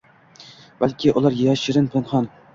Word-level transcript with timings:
Balki 0.83 1.13
ular 1.23 1.37
yashirin, 1.43 1.93
pinhon 1.99 2.33